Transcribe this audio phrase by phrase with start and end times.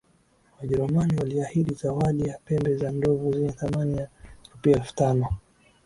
[0.59, 4.09] Wajerumani waliahidi zawadi ya pembe za ndovu zenye thamani ya
[4.51, 5.29] rupia elfu tano